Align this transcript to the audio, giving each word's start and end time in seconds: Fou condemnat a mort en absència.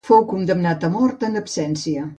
Fou 0.09 0.23
condemnat 0.29 0.87
a 0.89 0.91
mort 0.97 1.27
en 1.29 1.41
absència. 1.45 2.09